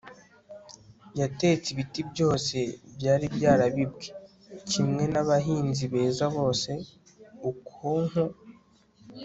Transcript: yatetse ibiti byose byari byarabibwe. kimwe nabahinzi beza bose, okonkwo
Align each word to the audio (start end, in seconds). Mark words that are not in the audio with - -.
yatetse 1.19 1.67
ibiti 1.73 2.01
byose 2.11 2.57
byari 2.95 3.25
byarabibwe. 3.35 4.07
kimwe 4.69 5.03
nabahinzi 5.13 5.83
beza 5.93 6.25
bose, 6.35 6.71
okonkwo 7.49 8.23